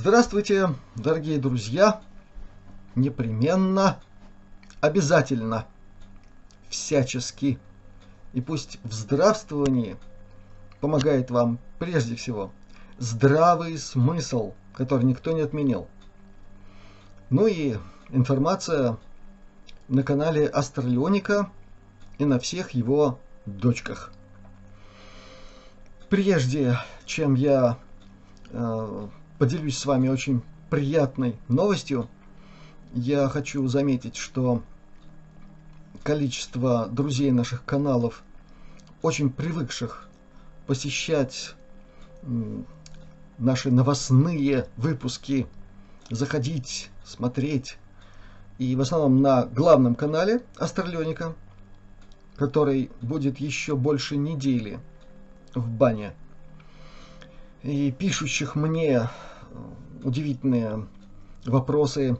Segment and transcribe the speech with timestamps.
[0.00, 2.00] Здравствуйте, дорогие друзья!
[2.94, 3.98] Непременно,
[4.80, 5.66] обязательно,
[6.68, 7.58] всячески.
[8.32, 9.96] И пусть в здравствовании
[10.80, 12.52] помогает вам прежде всего
[12.98, 15.88] здравый смысл, который никто не отменил.
[17.28, 17.76] Ну и
[18.10, 18.98] информация
[19.88, 21.50] на канале Астралионика
[22.18, 24.12] и на всех его дочках.
[26.08, 27.78] Прежде чем я
[28.50, 32.08] э, поделюсь с вами очень приятной новостью.
[32.92, 34.62] Я хочу заметить, что
[36.02, 38.22] количество друзей наших каналов,
[39.02, 40.08] очень привыкших
[40.66, 41.54] посещать
[43.38, 45.46] наши новостные выпуски,
[46.10, 47.78] заходить, смотреть,
[48.58, 51.34] и в основном на главном канале Астралёника,
[52.36, 54.80] который будет еще больше недели
[55.54, 56.12] в бане,
[57.62, 59.08] и пишущих мне
[60.02, 60.86] удивительные
[61.44, 62.16] вопросы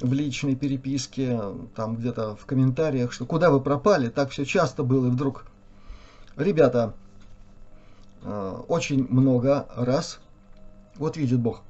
[0.00, 1.40] в личной переписке,
[1.74, 5.44] там где-то в комментариях, что куда вы пропали, так все часто было, и вдруг,
[6.36, 6.94] ребята,
[8.22, 10.20] э, очень много раз,
[10.96, 11.62] вот видит Бог,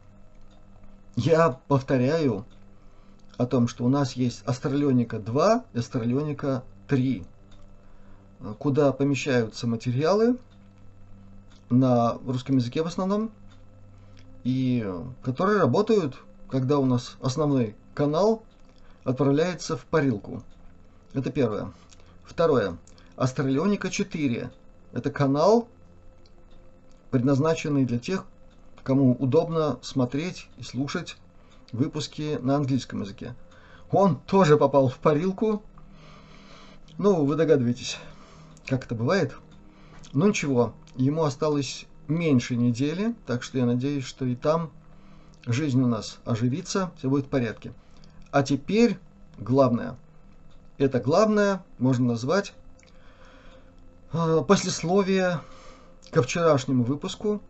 [1.16, 2.44] я повторяю
[3.38, 7.24] о том, что у нас есть Астралионика 2 и Астралионика 3,
[8.58, 10.36] куда помещаются материалы
[11.70, 13.30] на русском языке в основном,
[14.44, 14.90] и
[15.22, 16.16] которые работают,
[16.48, 18.42] когда у нас основной канал
[19.04, 20.42] отправляется в парилку.
[21.12, 21.72] Это первое.
[22.24, 22.76] Второе.
[23.16, 24.50] Астралионика 4.
[24.92, 25.68] Это канал,
[27.10, 28.24] предназначенный для тех,
[28.82, 31.16] кому удобно смотреть и слушать
[31.72, 33.34] выпуски на английском языке.
[33.90, 35.62] Он тоже попал в парилку.
[36.96, 37.98] Ну, вы догадываетесь,
[38.66, 39.34] как это бывает.
[40.12, 44.70] Ну ничего, ему осталось меньше недели, так что я надеюсь, что и там
[45.46, 47.72] жизнь у нас оживится, все будет в порядке.
[48.30, 48.98] А теперь
[49.38, 49.96] главное.
[50.78, 52.54] Это главное можно назвать
[54.12, 55.40] э, послесловие
[56.10, 57.42] ко вчерашнему выпуску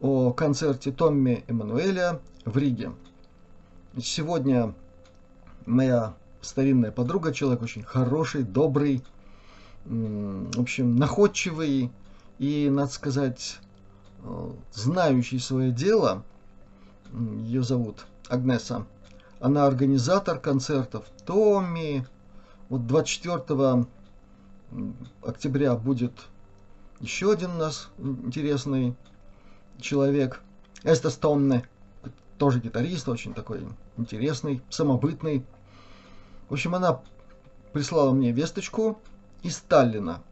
[0.00, 2.92] о концерте Томми Эммануэля в Риге.
[4.02, 4.74] Сегодня
[5.66, 9.02] моя старинная подруга, человек очень хороший, добрый,
[9.84, 11.90] в общем, находчивый,
[12.38, 13.58] и, надо сказать,
[14.22, 16.24] э, знающий свое дело,
[17.12, 18.86] ее зовут Агнеса,
[19.40, 22.06] она организатор концертов Томми.
[22.68, 23.86] Вот 24
[25.22, 26.12] октября будет
[27.00, 28.94] еще один у нас интересный
[29.80, 30.40] человек.
[30.84, 31.64] Эста Стонне,
[32.38, 33.66] тоже гитарист, очень такой
[33.96, 35.44] интересный, самобытный.
[36.48, 37.00] В общем, она
[37.72, 39.00] прислала мне весточку
[39.42, 40.22] из Сталина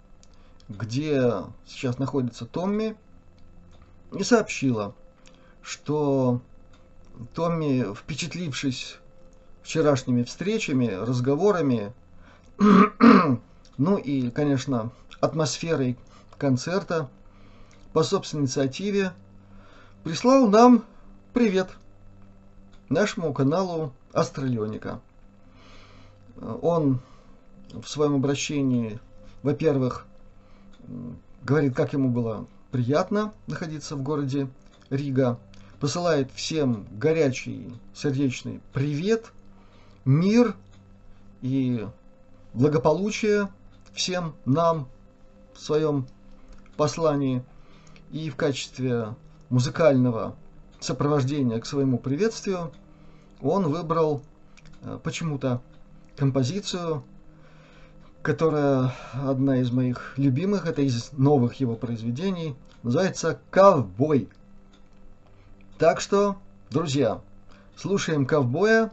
[0.70, 1.32] где
[1.66, 2.96] сейчас находится Томми,
[4.12, 4.94] и сообщила,
[5.62, 6.40] что
[7.34, 8.98] Томми, впечатлившись
[9.62, 11.92] вчерашними встречами, разговорами,
[13.78, 15.98] ну и, конечно, атмосферой
[16.38, 17.10] концерта,
[17.92, 19.12] по собственной инициативе,
[20.04, 20.84] прислал нам
[21.34, 21.68] привет
[22.88, 25.00] нашему каналу Астралионика.
[26.62, 27.00] Он
[27.72, 28.98] в своем обращении,
[29.42, 30.06] во-первых,
[31.42, 34.48] говорит, как ему было приятно находиться в городе
[34.90, 35.38] Рига,
[35.78, 39.32] посылает всем горячий сердечный привет,
[40.04, 40.54] мир
[41.42, 41.86] и
[42.54, 43.48] благополучие
[43.92, 44.88] всем нам
[45.54, 46.06] в своем
[46.76, 47.42] послании
[48.10, 49.14] и в качестве
[49.48, 50.36] музыкального
[50.80, 52.72] сопровождения к своему приветствию
[53.40, 54.22] он выбрал
[54.82, 55.60] э, почему-то
[56.16, 57.02] композицию
[58.22, 64.28] которая одна из моих любимых, это из новых его произведений, называется «Ковбой».
[65.78, 66.36] Так что,
[66.70, 67.20] друзья,
[67.76, 68.90] слушаем «Ковбоя»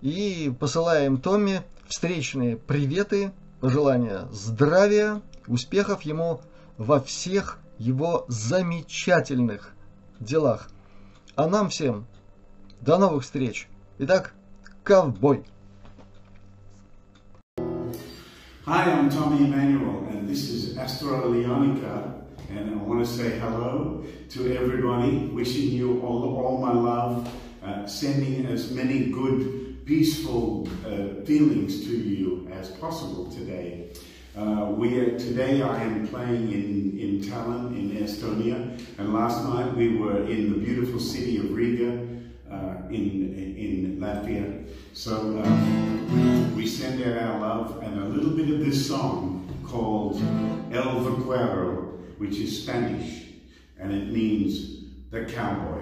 [0.00, 6.40] и посылаем Томми встречные приветы, пожелания здравия, успехов ему
[6.78, 9.74] во всех его замечательных
[10.20, 10.70] делах.
[11.34, 12.06] А нам всем
[12.80, 13.68] до новых встреч.
[13.98, 14.34] Итак,
[14.84, 15.44] ковбой!
[18.64, 24.04] Hi, I'm Tommy Emmanuel, and this is Astro Leonica, and I want to say hello
[24.28, 27.28] to everybody, wishing you all, all my love,
[27.64, 33.90] uh, sending as many good, peaceful uh, feelings to you as possible today.
[34.36, 39.74] Uh, we are, today I am playing in, in Tallinn in Estonia, and last night
[39.76, 42.11] we were in the beautiful city of Riga
[42.90, 44.66] in, in Latvia.
[44.92, 50.16] So uh, we send out our love and a little bit of this song called
[50.72, 53.24] El Vaquero, which is Spanish,
[53.78, 55.80] and it means the cowboy.